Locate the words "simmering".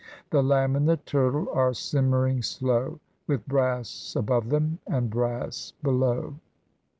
1.75-2.41